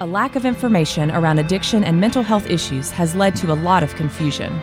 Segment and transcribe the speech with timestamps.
[0.00, 3.82] A lack of information around addiction and mental health issues has led to a lot
[3.82, 4.56] of confusion.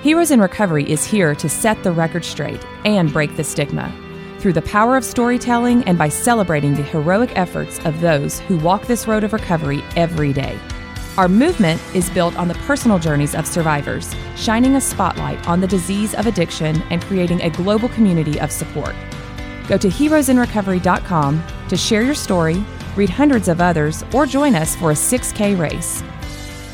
[0.00, 3.94] Heroes in Recovery is here to set the record straight and break the stigma
[4.38, 8.86] through the power of storytelling and by celebrating the heroic efforts of those who walk
[8.86, 10.58] this road of recovery every day.
[11.18, 15.66] Our movement is built on the personal journeys of survivors, shining a spotlight on the
[15.66, 18.94] disease of addiction and creating a global community of support.
[19.68, 22.64] Go to heroesinrecovery.com to share your story,
[22.96, 26.02] read hundreds of others, or join us for a 6K race.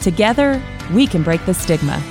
[0.02, 2.02] Together, we can break the stigma.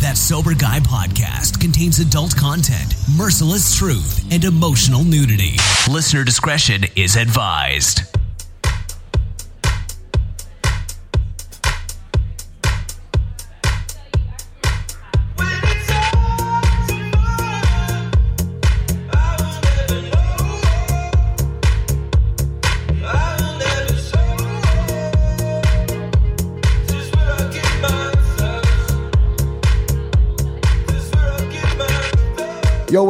[0.00, 5.56] That Sober Guy podcast contains adult content, merciless truth, and emotional nudity.
[5.90, 8.19] Listener discretion is advised.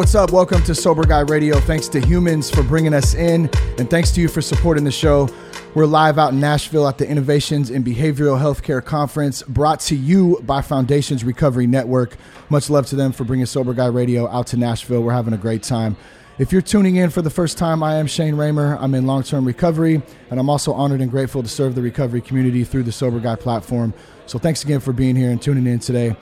[0.00, 0.32] What's up?
[0.32, 1.60] Welcome to Sober Guy Radio.
[1.60, 5.28] Thanks to Humans for bringing us in, and thanks to you for supporting the show.
[5.74, 10.40] We're live out in Nashville at the Innovations in Behavioral Healthcare Conference, brought to you
[10.44, 12.16] by Foundations Recovery Network.
[12.48, 15.02] Much love to them for bringing Sober Guy Radio out to Nashville.
[15.02, 15.98] We're having a great time.
[16.38, 18.78] If you're tuning in for the first time, I am Shane Ramer.
[18.80, 22.22] I'm in long term recovery, and I'm also honored and grateful to serve the recovery
[22.22, 23.92] community through the Sober Guy platform.
[24.24, 26.16] So thanks again for being here and tuning in today.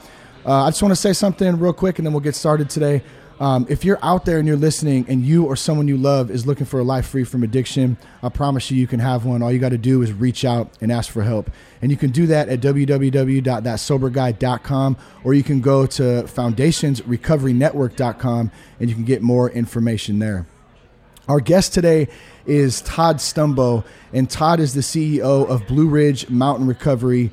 [0.44, 3.04] Uh, I just want to say something real quick, and then we'll get started today.
[3.40, 6.44] Um, if you're out there and you're listening and you or someone you love is
[6.46, 9.42] looking for a life free from addiction, I promise you, you can have one.
[9.42, 11.48] All you got to do is reach out and ask for help.
[11.80, 18.50] And you can do that at www.thatsoberguy.com or you can go to foundationsrecoverynetwork.com
[18.80, 20.48] and you can get more information there.
[21.28, 22.08] Our guest today
[22.46, 27.30] is Todd Stumbo, and Todd is the CEO of Blue Ridge Mountain Recovery.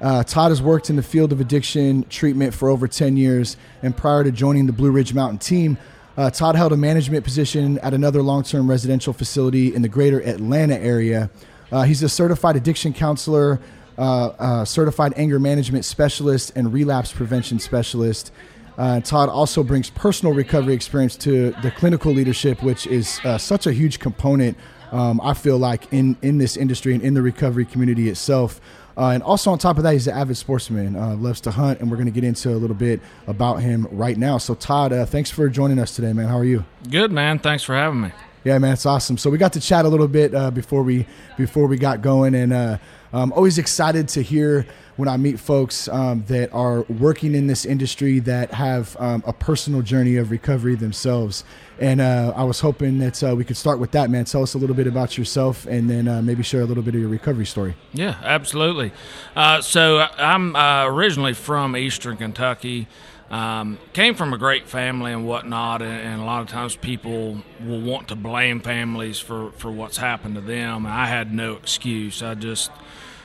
[0.00, 3.96] Uh, Todd has worked in the field of addiction treatment for over 10 years, and
[3.96, 5.76] prior to joining the Blue Ridge Mountain team,
[6.16, 10.20] uh, Todd held a management position at another long term residential facility in the greater
[10.20, 11.30] Atlanta area.
[11.70, 13.60] Uh, he's a certified addiction counselor,
[13.98, 18.32] uh, uh, certified anger management specialist, and relapse prevention specialist.
[18.76, 23.72] Uh, Todd also brings personal recovery experience to the clinical leadership, which is such a
[23.72, 24.56] huge component,
[24.92, 28.60] um, I feel like, in, in this industry and in the recovery community itself.
[28.96, 31.78] Uh, and also on top of that, he's an avid sportsman, uh, loves to hunt,
[31.80, 34.38] and we're going to get into a little bit about him right now.
[34.38, 36.26] So, Todd, uh, thanks for joining us today, man.
[36.26, 36.64] How are you?
[36.90, 37.38] Good, man.
[37.38, 38.12] Thanks for having me.
[38.44, 39.18] Yeah, man, it's awesome.
[39.18, 41.06] So we got to chat a little bit uh, before we
[41.36, 42.78] before we got going, and uh,
[43.12, 44.66] I'm always excited to hear
[44.96, 49.32] when I meet folks um, that are working in this industry that have um, a
[49.32, 51.44] personal journey of recovery themselves.
[51.78, 54.24] And uh, I was hoping that uh, we could start with that, man.
[54.24, 56.96] Tell us a little bit about yourself and then uh, maybe share a little bit
[56.96, 57.76] of your recovery story.
[57.92, 58.92] Yeah, absolutely.
[59.36, 62.88] Uh, so I'm originally from Eastern Kentucky.
[63.30, 67.42] Um, came from a great family and whatnot, and, and, a lot of times people
[67.62, 70.86] will want to blame families for, for what's happened to them.
[70.86, 72.22] I had no excuse.
[72.22, 72.70] I just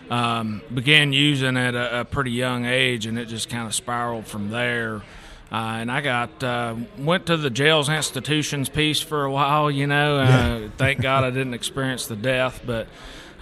[0.10, 4.28] um, began using at a, a, pretty young age, and it just kind of spiraled
[4.28, 5.04] from there.
[5.50, 9.88] Uh, and I got uh, went to the jails institutions piece for a while, you
[9.88, 10.18] know.
[10.18, 12.88] Uh, thank God I didn't experience the death, but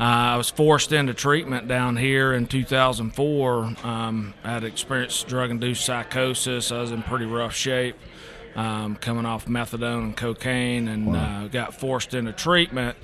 [0.03, 3.75] I was forced into treatment down here in 2004.
[3.84, 6.72] Um, I had experienced drug-induced psychosis.
[6.72, 7.97] I was in pretty rough shape,
[8.56, 11.44] um, coming off methadone and cocaine, and wow.
[11.44, 12.97] Uh, got forced into treatment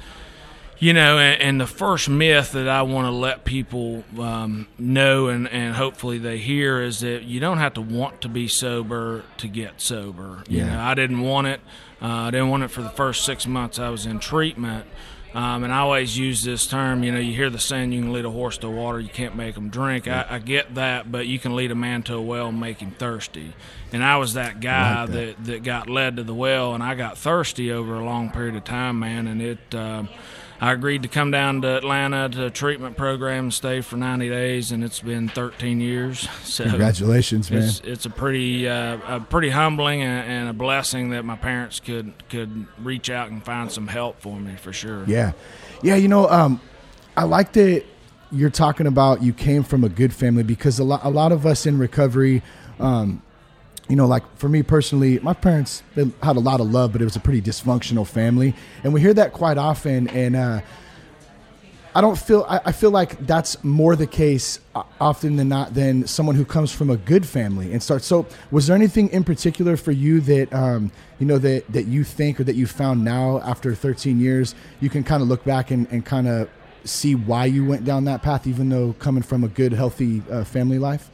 [0.79, 5.27] you know, and, and, the first myth that I want to let people um, know
[5.27, 9.23] and, and hopefully they hear is that you don't have to want to be sober
[9.37, 10.43] to get sober.
[10.47, 10.65] Yeah.
[10.65, 11.61] You know, I didn't want it.
[12.01, 14.85] Uh, I didn't want it for the first six months I was in treatment.
[15.33, 18.13] Um, and I always use this term, you know, you hear the saying, you can
[18.13, 20.07] lead a horse to water, you can't make him drink.
[20.07, 22.79] I, I, get that, but you can lead a man to a well and make
[22.79, 23.53] him thirsty.
[23.91, 25.37] And I was that guy like that.
[25.37, 25.45] that.
[25.45, 28.63] that, got led to the well, and I got thirsty over a long period of
[28.63, 29.27] time, man.
[29.27, 30.03] And it, uh,
[30.59, 34.29] I agreed to come down to Atlanta to a treatment program and stay for 90
[34.29, 36.27] days, and it's been 13 years.
[36.47, 37.63] So congratulations, man!
[37.63, 41.79] It's, it's a pretty, uh, a pretty humbling and, and, a blessing that my parents
[41.79, 45.03] could could reach out and find some help for me for sure.
[45.05, 45.33] Yeah,
[45.83, 45.95] yeah.
[45.95, 46.59] You know, um,
[47.15, 47.83] I like that
[48.31, 51.45] you're talking about you came from a good family because a lot, a lot of
[51.45, 52.41] us in recovery.
[52.79, 53.21] Um,
[53.87, 57.01] you know, like for me personally, my parents they had a lot of love, but
[57.01, 58.53] it was a pretty dysfunctional family,
[58.83, 60.07] and we hear that quite often.
[60.09, 60.61] And uh,
[61.95, 65.73] I don't feel I, I, feel like that's more the case uh, often than not
[65.73, 68.05] than someone who comes from a good family and starts.
[68.05, 72.03] So, was there anything in particular for you that um, you know that that you
[72.03, 75.71] think or that you found now after 13 years you can kind of look back
[75.71, 76.49] and, and kind of
[76.83, 80.43] see why you went down that path, even though coming from a good, healthy uh,
[80.43, 81.09] family life?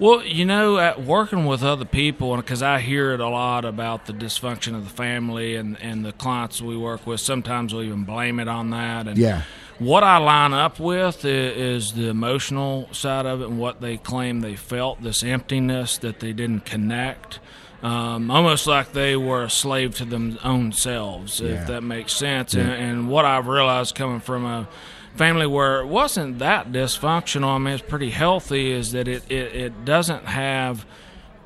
[0.00, 4.06] Well, you know, at working with other people, because I hear it a lot about
[4.06, 8.04] the dysfunction of the family and, and the clients we work with, sometimes we'll even
[8.04, 9.06] blame it on that.
[9.06, 9.42] And Yeah.
[9.78, 14.40] what I line up with is the emotional side of it and what they claim
[14.40, 17.38] they felt this emptiness that they didn't connect.
[17.82, 21.48] Um, almost like they were a slave to them own selves, Yeah.
[21.60, 22.54] if that makes sense.
[22.54, 24.66] And, and what I've realized coming from a
[25.16, 29.54] family where it wasn't that dysfunctional, I mean, it's pretty healthy, is that it, it,
[29.54, 30.86] it doesn't have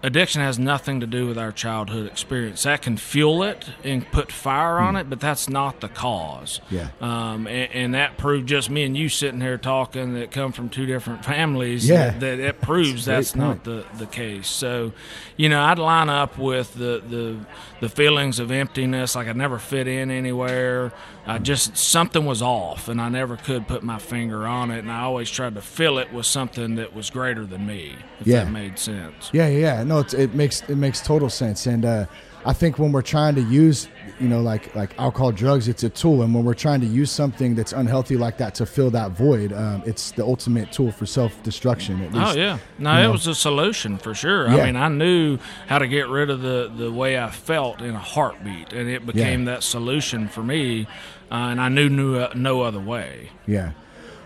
[0.04, 2.64] addiction has nothing to do with our childhood experience.
[2.64, 6.60] That can fuel it and put fire on it, but that's not the cause.
[6.68, 6.74] Hmm.
[6.74, 6.88] Yeah.
[7.00, 10.68] Um, and, and that proved just me and you sitting here talking that come from
[10.68, 11.88] two different families.
[11.88, 12.10] Yeah.
[12.10, 14.46] That, that it proves That's that's not the, the case.
[14.46, 14.92] So,
[15.38, 17.38] you know, I'd line up with the, the
[17.80, 20.92] the feelings of emptiness, like I never fit in anywhere.
[21.26, 24.80] I just something was off, and I never could put my finger on it.
[24.80, 27.94] And I always tried to fill it with something that was greater than me.
[28.20, 28.44] If Yeah.
[28.44, 29.30] that made sense.
[29.32, 29.82] Yeah, yeah, yeah.
[29.84, 32.06] No, it's, it makes it makes total sense, and uh,
[32.46, 33.88] I think when we're trying to use,
[34.20, 37.10] you know, like like alcohol, drugs, it's a tool, and when we're trying to use
[37.10, 41.06] something that's unhealthy like that to fill that void, um, it's the ultimate tool for
[41.06, 42.10] self destruction.
[42.14, 43.12] Oh yeah, no, it know.
[43.12, 44.48] was a solution for sure.
[44.48, 44.56] Yeah.
[44.56, 47.94] I mean, I knew how to get rid of the the way I felt in
[47.94, 50.86] a heartbeat, and it became that solution for me.
[51.30, 53.30] Uh, and I knew no, uh, no other way.
[53.46, 53.72] Yeah.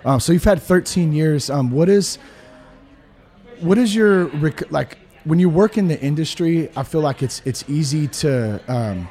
[0.05, 1.49] Um, so you've had 13 years.
[1.49, 2.19] Um, what is
[3.61, 4.99] what is your rec- like
[5.29, 6.71] when you work in the industry?
[6.77, 9.09] I feel like it's it's easy to um,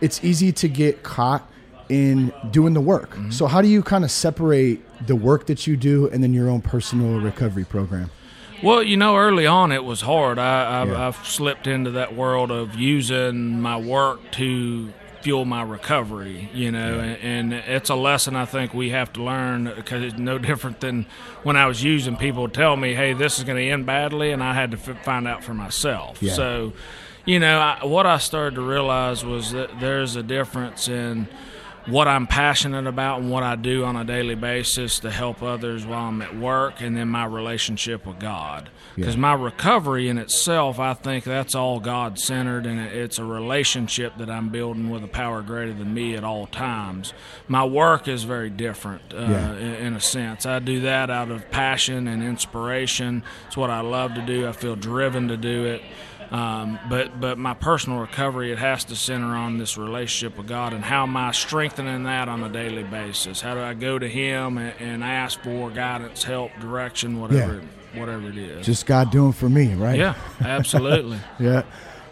[0.00, 1.48] it's easy to get caught
[1.88, 3.10] in doing the work.
[3.10, 3.30] Mm-hmm.
[3.30, 6.48] So how do you kind of separate the work that you do and then your
[6.48, 8.10] own personal recovery program?
[8.62, 10.38] Well, you know, early on it was hard.
[10.38, 11.08] I, I've, Yeah.
[11.08, 14.92] I've slipped into that world of using my work to
[15.26, 19.24] fuel my recovery, you know, and, and it's a lesson I think we have to
[19.24, 21.04] learn because it's no different than
[21.42, 22.14] when I was using.
[22.16, 25.04] People tell me, "Hey, this is going to end badly," and I had to f-
[25.04, 26.22] find out for myself.
[26.22, 26.32] Yeah.
[26.34, 26.74] So,
[27.24, 31.26] you know, I, what I started to realize was that there's a difference in
[31.86, 35.86] what I'm passionate about and what I do on a daily basis to help others
[35.86, 38.70] while I'm at work, and then my relationship with God.
[38.96, 39.20] Because Yeah.
[39.20, 44.30] my recovery in itself, I think that's all God centered, and it's a relationship that
[44.30, 47.12] I'm building with a power greater than me at all times.
[47.46, 49.52] My work is very different uh, Yeah.
[49.56, 50.46] in, in a sense.
[50.46, 53.22] I do that out of passion and inspiration.
[53.46, 54.48] It's what I love to do.
[54.48, 55.82] I feel driven to do it.
[56.30, 60.72] Um, but but my personal recovery it has to center on this relationship with God
[60.72, 63.40] and how am I strengthening that on a daily basis?
[63.40, 67.62] How do I go to Him and, and ask for guidance, help, direction, whatever
[67.94, 68.66] whatever it is?
[68.66, 69.98] Just God doing for me, right?
[69.98, 71.18] yeah, absolutely.
[71.38, 71.62] Yeah.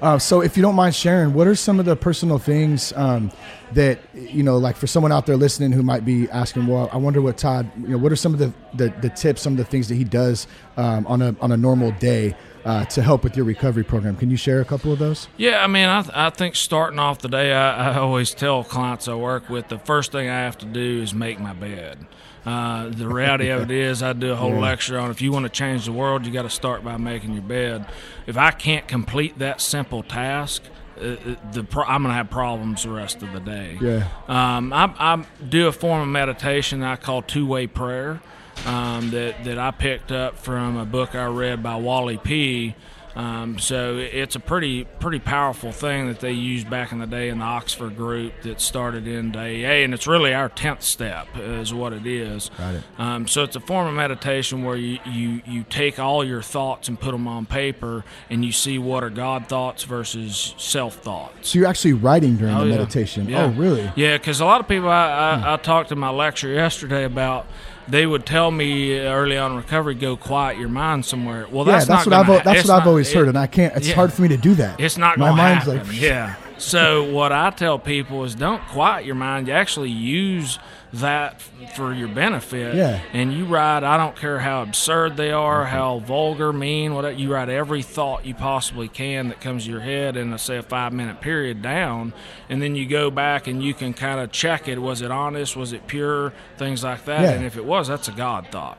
[0.02, 3.32] Uh, so, if you don't mind sharing, what are some of the personal things um,
[3.72, 6.98] that you know, like for someone out there listening who might be asking, "Well, I
[6.98, 9.56] wonder what Todd, you know, what are some of the the, the tips, some of
[9.56, 10.46] the things that he does
[10.76, 14.30] um, on a on a normal day uh, to help with your recovery program?" Can
[14.30, 15.28] you share a couple of those?
[15.36, 18.64] Yeah, I mean, I, th- I think starting off the day, I, I always tell
[18.64, 22.06] clients I work with the first thing I have to do is make my bed.
[22.46, 25.44] Uh, the reality of it is, I do a whole lecture on if you want
[25.44, 27.86] to change the world, you got to start by making your bed.
[28.26, 30.62] If I can't complete that simple task,
[31.00, 31.16] uh, uh,
[31.52, 33.78] the pro- I'm going to have problems the rest of the day.
[33.80, 34.08] Yeah.
[34.28, 38.20] Um, I, I do a form of meditation I call two way prayer
[38.66, 42.74] um, that, that I picked up from a book I read by Wally P.
[43.16, 47.28] Um, so it's a pretty pretty powerful thing that they used back in the day
[47.28, 51.72] in the Oxford group that started in AA, and it's really our tenth step is
[51.72, 52.50] what it is.
[52.58, 52.82] Got it.
[52.98, 56.88] Um, so it's a form of meditation where you, you, you take all your thoughts
[56.88, 61.50] and put them on paper, and you see what are God thoughts versus self thoughts.
[61.50, 62.76] So you're actually writing during Oh, the yeah.
[62.78, 63.28] meditation.
[63.28, 63.44] Yeah.
[63.44, 63.92] Oh, really?
[63.94, 67.46] Yeah, because a lot of people I, I, I talked to my lecture yesterday about.
[67.86, 71.46] They would tell me early on in recovery, go quiet your mind somewhere.
[71.50, 73.28] Well, yeah, that's, that's, not what I've gonna that's what I've not- always it- heard,
[73.28, 73.76] and I can't.
[73.76, 73.94] It's yeah.
[73.94, 74.80] hard for me to do that.
[74.80, 75.86] It's not My mind's happen.
[75.88, 76.34] like, yeah.
[76.58, 79.48] So what I tell people is don't quiet your mind.
[79.48, 80.58] You actually use
[80.94, 81.42] that
[81.74, 82.76] for your benefit.
[82.76, 83.00] Yeah.
[83.12, 83.82] And you write.
[83.82, 87.16] I don't care how absurd they are, how vulgar, mean, whatever.
[87.16, 90.56] You write every thought you possibly can that comes to your head in, a, say,
[90.56, 92.12] a five minute period down,
[92.48, 94.78] and then you go back and you can kind of check it.
[94.78, 95.56] Was it honest?
[95.56, 96.32] Was it pure?
[96.56, 97.22] Things like that.
[97.22, 97.30] Yeah.
[97.32, 98.78] And if it was, that's a God thought.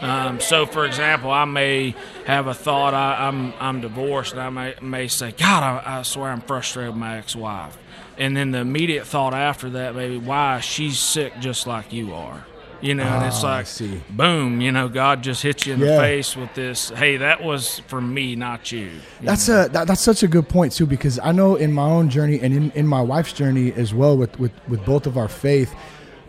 [0.00, 1.94] Um, so, for example, I may
[2.26, 2.94] have a thought.
[2.94, 6.92] I, I'm I'm divorced, and I may may say, "God, I, I swear I'm frustrated
[6.92, 7.76] with my ex-wife,"
[8.16, 12.46] and then the immediate thought after that, maybe, "Why she's sick just like you are."
[12.82, 14.00] You know, and it's Ah, like, see.
[14.08, 15.96] boom, you know, God just hits you in Yeah.
[15.96, 16.88] the face with this.
[16.88, 18.78] Hey, that was for me, not you.
[18.86, 18.90] You
[19.20, 19.64] That's know?
[19.66, 22.40] a that, that's such a good point too because I know in my own journey
[22.40, 25.74] and in, in my wife's journey as well with with, with both of our faith,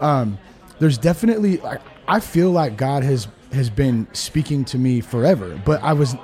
[0.01, 0.37] um,
[0.79, 5.81] there's definitely like I feel like God has has been speaking to me forever, but
[5.83, 6.15] I was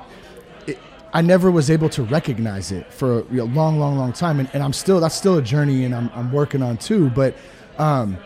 [0.65, 0.77] it,
[1.13, 4.63] I never was able to recognize it for a long, long, long time, and, and
[4.63, 7.10] I'm still that's still a journey, and I'm I'm working on too.
[7.10, 7.36] But
[7.77, 8.17] um,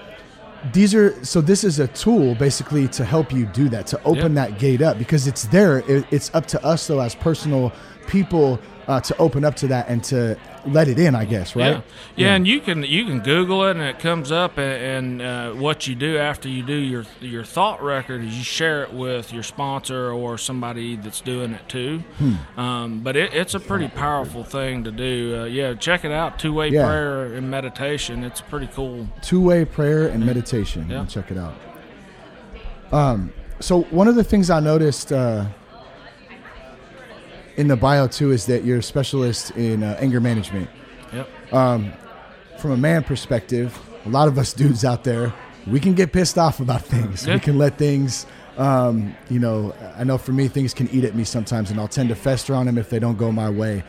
[0.73, 4.35] these are so this is a tool basically to help you do that to open
[4.35, 5.79] that gate up because it's there.
[5.89, 7.73] It, it's up to us though as personal
[8.07, 8.59] people
[8.91, 11.15] uh, to open up to that and to let it in.
[11.15, 11.71] I guess right.
[11.71, 11.81] Yeah.
[12.17, 15.51] yeah, and you can you can Google it and it comes up, and, and uh,
[15.59, 19.31] what you do after you do your your thought record is you share it with
[19.31, 21.99] your sponsor or somebody that's doing it too.
[22.17, 22.59] Hmm.
[22.59, 25.39] Um, but it, it's a pretty powerful thing to do.
[25.41, 26.37] Uh, yeah, check it out.
[26.37, 26.85] Two way Yeah.
[26.85, 28.23] prayer and meditation.
[28.25, 29.07] It's pretty cool.
[29.21, 30.87] two way prayer and meditation.
[30.89, 31.05] Yeah.
[31.05, 31.53] Check it out.
[32.91, 33.31] Um,
[33.61, 35.45] so one of the things I noticed uh,
[37.61, 40.67] in the bio too is that you're a specialist in uh, anger management.
[41.13, 41.27] Yep.
[42.59, 45.31] From a man perspective, a lot of us dudes out there,
[45.67, 47.27] we can get pissed off about things.
[47.35, 48.25] We can let things,
[48.57, 51.87] um, you know, I know for me things can eat at me sometimes, and I'll
[51.87, 53.83] tend to fester on them if they don't go my way.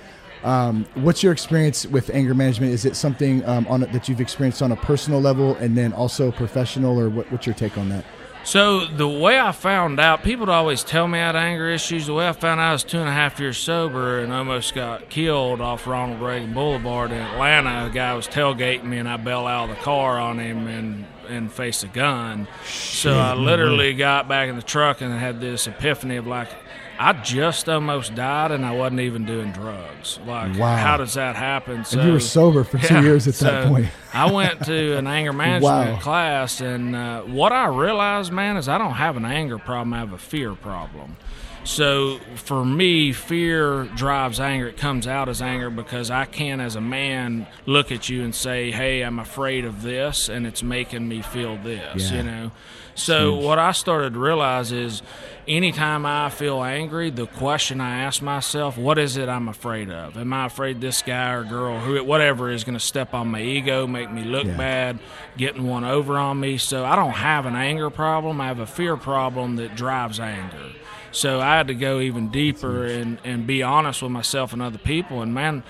[0.45, 2.73] Um, what's your experience with anger management?
[2.73, 6.31] Is it something um, on that you've experienced on a personal level and then also
[6.33, 8.05] professional, or what, what's your take on that?
[8.45, 12.07] So the way I found out, people would always tell me I had anger issues.
[12.07, 14.75] The way I found out, I was two and a half years sober and almost
[14.75, 17.87] got killed off Ronald Reagan Boulevard in Atlanta.
[17.87, 21.07] A guy was tailgating me, and I bailed out of the car on him and
[21.29, 22.49] and faced a gun.
[22.67, 26.49] so I literally got back in the truck and had this epiphany of like.
[27.05, 30.21] I just almost died, and I wasn't even doing drugs.
[30.25, 30.77] Like, Wow.
[30.77, 31.85] how does that happen?
[31.85, 33.89] So and you were sober for two yeah, years at that point.
[34.15, 35.99] I went to an anger management Wow.
[35.99, 39.93] class, and uh, what I realized, man, is I don't have an anger problem.
[39.95, 41.17] I have a fear problem.
[41.65, 44.69] So for me, fear drives anger.
[44.69, 48.35] It comes out as anger because I can, as a man, look at you and
[48.35, 52.17] say, "Hey, I'm afraid of this, and it's making me feel this." Yeah.
[52.19, 52.51] You know.
[52.95, 55.03] So what I started to realize is,
[55.49, 60.19] anytime I feel angry, the question I ask myself, "What is it I'm afraid of?
[60.19, 63.41] Am I afraid this guy or girl, who, whatever, is going to step on my
[63.41, 64.57] ego, make me look Yeah.
[64.59, 64.99] bad,
[65.39, 68.41] getting one over on me?" So I don't have an anger problem.
[68.41, 70.73] I have a fear problem that drives anger.
[71.13, 74.79] So I had to go even deeper and, and be honest with myself and other
[74.79, 75.23] people.
[75.23, 75.63] And man,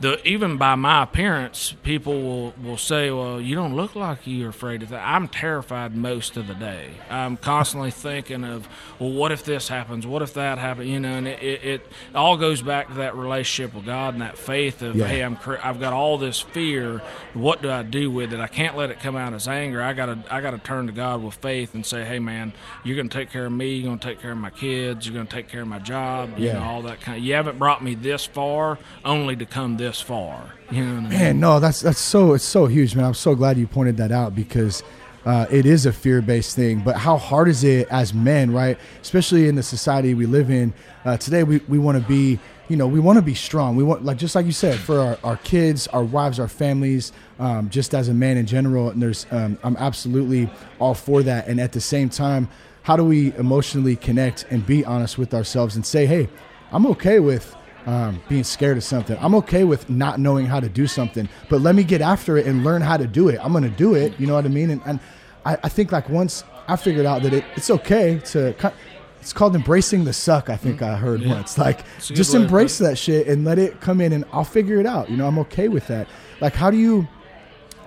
[0.00, 4.50] the even by my appearance, people will, will say, "Well, you don't look like you're
[4.50, 6.90] afraid of that." I'm terrified most of the day.
[7.10, 8.68] I'm constantly thinking of,
[9.00, 10.06] "Well, what if this happens?
[10.06, 13.16] What if that happens?" You know, and it, it, it all goes back to that
[13.16, 15.06] relationship with God and that faith of, Yeah.
[15.08, 17.02] "Hey, I'm I've got all this fear.
[17.34, 18.38] What do I do with it?
[18.40, 19.82] I can't let it come out as anger.
[19.82, 22.52] I gotta I gotta turn to God with faith and say, "Hey, man,
[22.84, 23.74] you're gonna take care of me.
[23.74, 25.06] You're gonna take care of my kids.
[25.06, 26.38] You're gonna take care of my job.
[26.38, 26.52] You Yeah.
[26.54, 27.18] know, all that kind.
[27.18, 30.54] Of, you haven't brought me this far only to come this far.
[30.70, 31.08] You know I mean?
[31.10, 33.04] Man, no, that's that's so it's so huge, man.
[33.04, 34.82] I'm so glad you pointed that out because
[35.24, 36.80] uh, it is a fear based thing.
[36.80, 38.78] But how hard is it as men, right?
[39.00, 40.72] Especially in the society we live in
[41.04, 41.44] uh, today.
[41.44, 43.76] We we want to be, you know, we want to be strong.
[43.76, 47.12] We want like just like you said for our, our kids, our wives, our families,
[47.38, 48.90] um, just as a man in general.
[48.90, 51.46] And there's um, I'm absolutely all for that.
[51.48, 52.48] And at the same time,
[52.82, 56.28] how do we emotionally connect and be honest with ourselves and say, hey,
[56.72, 57.54] I'm okay with
[57.88, 59.16] um, being scared of something.
[59.18, 62.46] I'm okay with not knowing how to do something, but let me get after it
[62.46, 63.40] and learn how to do it.
[63.42, 64.12] I'm to do it.
[64.20, 64.68] You know what I mean?
[64.70, 65.00] And, and
[65.46, 68.76] I, I think like once I figured out that it, it's okay to, ki-
[69.22, 70.50] it's called embracing the suck.
[70.50, 71.56] I think I heard once.
[71.56, 75.10] Like just embrace that shit and let it come in, and I'll figure it out.
[75.10, 76.08] You know, I'm okay with that.
[76.42, 77.08] Like, how do you?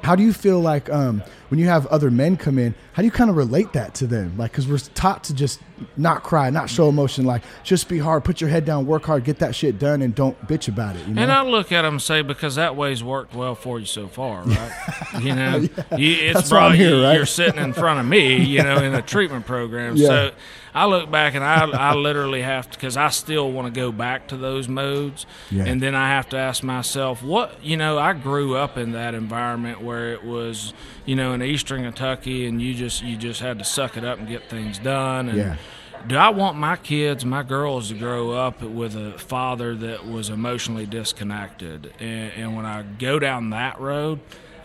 [0.04, 2.74] How do you feel like um, when you have other men come in?
[2.94, 4.38] How do you kind of relate that to them?
[4.38, 5.60] Like, because we're taught to just
[5.98, 7.26] not cry, not show emotion.
[7.26, 10.16] Like, just be hard, put your head down, work hard, get that shit done, and
[10.16, 11.06] don't bitch about it.
[11.06, 11.22] You know?
[11.22, 14.08] And I look at them and say, because that way's worked well for you so
[14.08, 14.72] far, right?
[15.22, 17.16] You know, you, it's That's why I'm brought here, right?
[17.16, 19.98] you're sitting in front of me, you know, in a treatment program.
[19.98, 20.08] Yeah.
[20.08, 20.32] So
[20.74, 23.92] I look back and I, I literally have to, because I still want to go
[23.92, 25.26] back to those modes.
[25.50, 25.66] Yeah.
[25.66, 29.14] And then I have to ask myself, what, you know, I grew up in that
[29.14, 30.74] environment where it was,
[31.06, 34.20] you know, in eastern Kentucky and you just, you just had to suck it up
[34.20, 35.30] and get things done.
[35.30, 35.56] And, Yeah.
[36.08, 40.30] do I want my kids, my girls, to grow up with a father that was
[40.30, 41.94] emotionally disconnected?
[42.00, 44.20] And, and when I go down that road,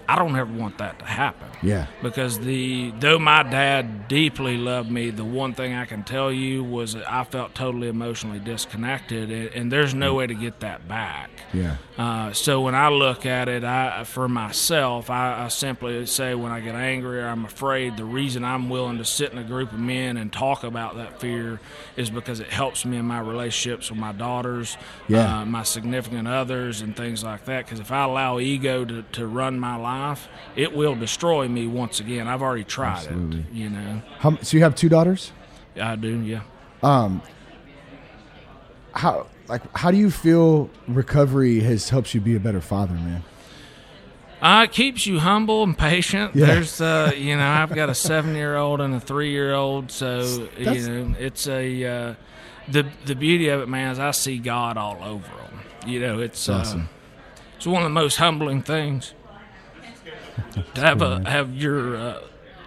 [0.08, 1.48] I don't ever want that to happen.
[1.62, 1.86] Yeah.
[2.02, 6.62] Because the though my dad deeply loved me, the one thing I can tell you
[6.62, 10.86] was that I felt totally emotionally disconnected, and, and there's no way to get that
[10.86, 11.30] back.
[11.52, 11.76] Yeah.
[11.98, 16.52] Uh, so when I look at it, I for myself, I, I simply say when
[16.52, 19.72] I get angry or I'm afraid, the reason I'm willing to sit in a group
[19.72, 21.58] of men and talk about that fear
[21.96, 24.76] is because it helps me in my relationships with my daughters,
[25.08, 25.40] Yeah.
[25.40, 27.64] uh, my significant others, and things like that.
[27.64, 31.66] Because if I allow ego to, to run my life life, it will destroy me
[31.66, 32.28] once again.
[32.28, 33.40] I've already tried Absolutely.
[33.40, 33.46] it.
[33.52, 35.32] You know, How, so you have two daughters.
[35.80, 36.20] I do.
[36.20, 36.42] Yeah.
[38.92, 43.22] How like how do you feel recovery has helped you be a better father, man?
[44.40, 46.34] Uh, it keeps you humble and patient.
[46.36, 46.46] Yeah.
[46.46, 50.22] There's, uh, you know, I've got a seven-year-old and a three-year-old, so
[50.58, 52.14] That's- you know, it's a uh,
[52.68, 55.60] the the beauty of it, man, is I see God all over them.
[55.86, 56.82] You know, it's Awesome.
[56.82, 59.14] uh, it's one of the most humbling things
[60.74, 62.20] to have a have your uh,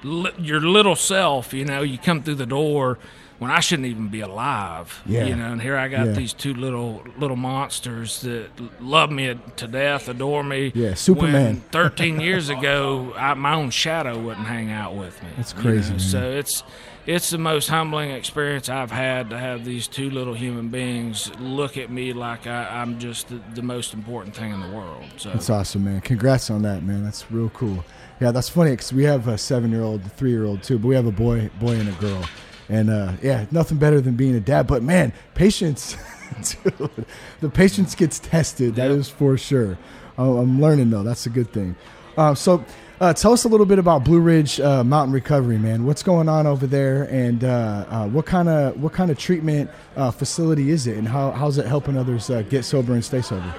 [0.04, 1.54] li- your little self.
[1.54, 2.98] You know, you come through the door
[3.40, 5.02] when I shouldn't even be alive.
[5.06, 5.26] Yeah.
[5.26, 6.12] You know, and here I got Yeah.
[6.14, 8.50] these two little little monsters that
[8.82, 10.72] love me to death, adore me.
[10.76, 11.46] Yeah, Superman.
[11.46, 15.30] When 13 years ago, I, my own shadow wouldn't hang out with me.
[15.38, 15.98] That's you crazy, know?
[15.98, 16.00] man.
[16.00, 16.64] So it's
[17.08, 21.76] it's the most humbling experience I've had to have these two little human beings look
[21.78, 25.06] at me like I, I'm just the, the most important thing in the world.
[25.18, 26.02] So That's awesome, man.
[26.02, 27.04] Congrats on that, man.
[27.04, 27.84] That's real cool.
[28.22, 31.50] Yeah, that's funny because we have a seven-year-old, three-year-old too, but we have a boy,
[31.60, 32.24] boy and a girl,
[32.70, 34.68] and uh, yeah, nothing better than being a dad.
[34.68, 35.98] But man, patience,
[36.64, 37.06] dude,
[37.42, 38.76] the patience gets tested.
[38.76, 39.00] That Yep.
[39.00, 39.78] is for sure.
[40.18, 41.04] I'm learning though.
[41.04, 41.76] That's a good thing.
[42.18, 42.64] Uh, so,
[43.00, 45.86] uh, tell us a little bit about Blue Ridge uh, Mountain Recovery, man.
[45.86, 49.70] What's going on over there, and uh, uh, what kind of what kind of treatment
[49.96, 53.22] uh, facility is it, and how how's it helping others uh, get sober and stay
[53.22, 53.54] sober?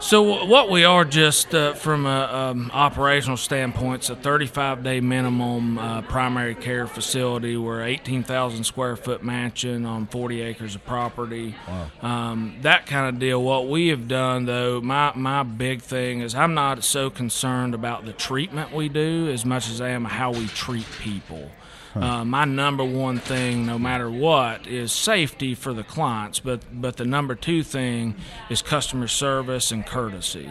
[0.00, 5.00] So what we are just uh, from a um, operational standpoint, it's a 35 day
[5.00, 7.56] minimum uh, primary care facility.
[7.56, 11.56] We're 18,000 square foot mansion on 40 acres of property.
[12.00, 13.42] Um, that kind of deal.
[13.42, 18.06] What we have done though, my my big thing is I'm not so concerned about
[18.06, 21.50] the treatment we do as much as I am how we treat people.
[22.02, 26.40] Uh, my number one thing, no matter what, is safety for the clients.
[26.40, 28.14] But but the number two thing
[28.50, 30.50] is customer service and courtesy.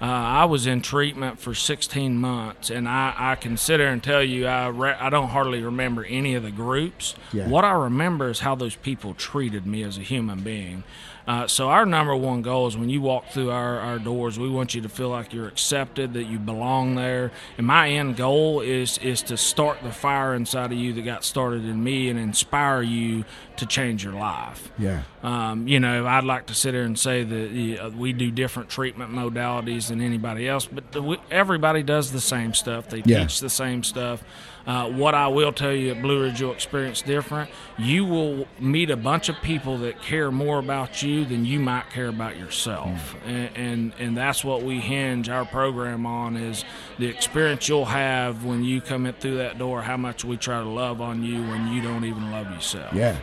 [0.00, 4.00] Uh, I was in treatment for 16 months, and I, I can sit there and
[4.02, 7.16] tell you I re- I don't hardly remember any of the groups.
[7.32, 7.48] Yeah.
[7.48, 10.84] What I remember is how those people treated me as a human being.
[11.28, 14.48] Uh, so our number one goal is when you walk through our, our doors, we
[14.48, 17.30] want you to feel like you're accepted, that you belong there.
[17.58, 21.24] And my end goal is is to start the fire inside of you that got
[21.26, 23.26] started in me and inspire you
[23.58, 24.70] to change your life.
[24.78, 25.02] Yeah.
[25.22, 28.70] Um, you know, I'd like to sit here and say that uh, we do different
[28.70, 32.88] treatment modalities than anybody else, but the, everybody does the same stuff.
[32.88, 33.20] They Yeah.
[33.24, 34.24] teach the same stuff.
[34.68, 37.48] Uh, what I will tell you at Blue Ridge, you'll experience different.
[37.78, 41.88] You will meet a bunch of people that care more about you than you might
[41.88, 46.66] care about yourself, and, and and that's what we hinge our program on is
[46.98, 49.80] the experience you'll have when you come in through that door.
[49.80, 52.92] How much we try to love on you when you don't even love yourself.
[52.92, 53.16] Yeah,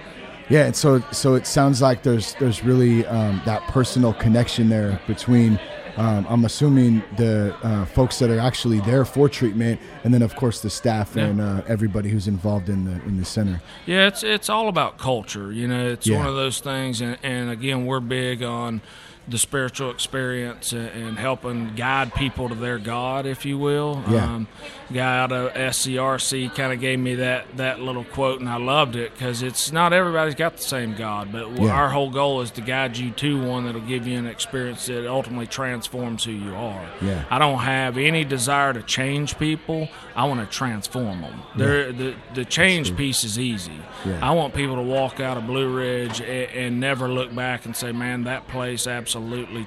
[0.50, 0.66] yeah.
[0.66, 5.60] And so, so it sounds like there's there's really um, that personal connection there between.
[5.98, 10.36] Um, I'm assuming the uh, folks that are actually there for treatment, and then of
[10.36, 11.24] course the staff Yeah.
[11.26, 13.62] and uh, everybody who's involved in the in the center.
[13.86, 15.52] Yeah, it's it's all about culture.
[15.54, 16.18] You know, it's Yeah.
[16.18, 18.82] one of those things, and, and again, we're big on
[19.28, 24.04] the spiritual experience and, helping guide people to their God, if you will.
[24.10, 24.24] Yeah.
[24.36, 24.48] Um,
[24.94, 28.96] guy out of SCRC kind of gave me that that little quote, and I loved
[28.96, 31.72] it because it's not everybody's got the same God, but Yeah.
[31.72, 35.08] our whole goal is to guide you to one that'll give you an experience that
[35.08, 36.86] ultimately transforms who you are.
[37.02, 37.24] Yeah.
[37.32, 39.90] I don't have any desire to change people.
[40.16, 41.42] I want to transform them.
[41.56, 43.80] They're, the the change piece is easy.
[44.06, 44.20] Yeah.
[44.22, 47.76] I want people to walk out of Blue Ridge and, and never look back and
[47.76, 49.15] say, "Man, that place absolutely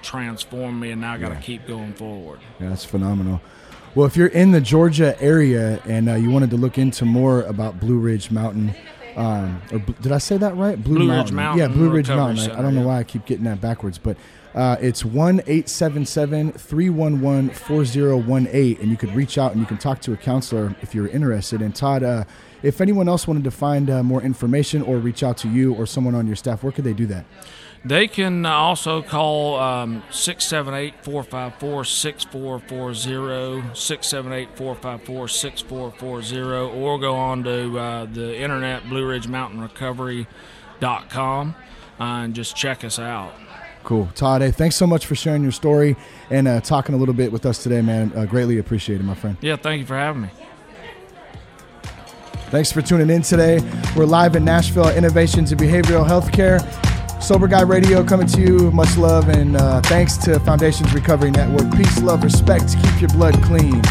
[0.02, 1.40] transformed me," and now I got to Yeah.
[1.40, 2.40] keep going forward.
[2.61, 3.40] Yeah, that's phenomenal.
[3.94, 7.42] Well, if you're in the Georgia area and uh, you wanted to look into more
[7.42, 8.74] about Blue Ridge Mountain,
[9.16, 10.82] um, or did I say that right?
[10.82, 12.50] Blue Ridge Mountain Yeah, Blue Ridge Mountain.
[12.50, 12.87] I, I don't know yeah.
[12.87, 14.16] why I keep getting that backwards, but
[14.54, 18.96] uh, it's one eight seven seven three one one four zero one eight, and you
[18.96, 21.61] could reach out and you can talk to a counselor if you're interested.
[21.62, 22.24] And Todd, uh,
[22.62, 25.87] if anyone else wanted to find uh, more information or reach out to you or
[25.87, 27.24] someone on your staff, where could they do that?
[27.85, 37.79] They can also call um, 678 454 6440, 678 454 6440, or go on to
[37.79, 41.55] uh, the internet, blue ridge BlueRidgeMountainRecovery.com,
[42.01, 43.33] uh, and just check us out.
[43.85, 44.41] Cool, Todd.
[44.43, 45.97] Hey, thanks so much for sharing your story
[46.31, 48.12] and uh, talking a little bit with us today, man.
[48.14, 49.38] Uh, greatly appreciated, my friend.
[49.41, 50.29] Yeah, thank you for having me.
[52.51, 53.61] Thanks for tuning in today.
[53.97, 56.59] We're live in Nashville, Innovations in Behavioral Healthcare.
[57.29, 58.71] Sober Guy Radio coming to you.
[58.71, 61.71] Much love and uh, thanks to Foundations Recovery Network.
[61.77, 62.75] Peace, love, respect.
[62.83, 63.83] Keep your blood clean.